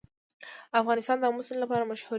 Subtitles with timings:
[0.81, 2.09] افغانستان د آمو سیند لپاره مشهور دی.